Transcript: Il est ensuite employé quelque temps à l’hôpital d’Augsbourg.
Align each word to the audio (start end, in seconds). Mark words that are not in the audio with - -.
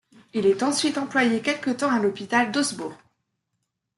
Il 0.33 0.47
est 0.47 0.63
ensuite 0.63 0.97
employé 0.97 1.43
quelque 1.43 1.69
temps 1.69 1.91
à 1.91 1.99
l’hôpital 1.99 2.51
d’Augsbourg. 2.51 2.97